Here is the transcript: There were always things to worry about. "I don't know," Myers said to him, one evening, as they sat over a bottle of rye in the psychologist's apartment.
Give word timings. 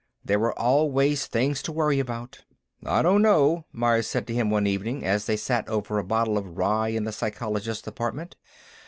There 0.25 0.39
were 0.39 0.57
always 0.57 1.27
things 1.27 1.61
to 1.61 1.71
worry 1.71 1.99
about. 1.99 2.43
"I 2.83 3.03
don't 3.03 3.21
know," 3.21 3.65
Myers 3.71 4.07
said 4.07 4.25
to 4.25 4.33
him, 4.33 4.49
one 4.49 4.65
evening, 4.65 5.05
as 5.05 5.25
they 5.25 5.37
sat 5.37 5.69
over 5.69 5.99
a 5.99 6.03
bottle 6.03 6.39
of 6.39 6.57
rye 6.57 6.87
in 6.87 7.03
the 7.03 7.11
psychologist's 7.11 7.85
apartment. 7.85 8.35